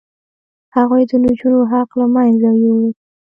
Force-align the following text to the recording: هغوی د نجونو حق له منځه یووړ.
هغوی 0.75 1.03
د 1.09 1.11
نجونو 1.23 1.59
حق 1.71 1.89
له 1.99 2.05
منځه 2.13 2.49
یووړ. 2.63 2.89